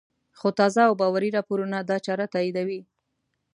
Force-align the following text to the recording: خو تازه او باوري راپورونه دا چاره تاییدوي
خو 0.39 0.47
تازه 0.59 0.81
او 0.87 0.93
باوري 1.01 1.29
راپورونه 1.37 1.77
دا 1.89 1.97
چاره 2.05 2.25
تاییدوي 2.33 2.81